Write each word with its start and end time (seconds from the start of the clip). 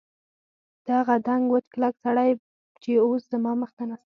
دغه 0.87 1.15
دنګ 1.27 1.45
وچ 1.51 1.65
کلک 1.73 1.93
سړی 2.03 2.29
چې 2.81 2.91
اوس 3.05 3.21
زما 3.31 3.51
مخ 3.61 3.69
ته 3.77 3.83
ناست 3.89 4.05
دی. 4.05 4.09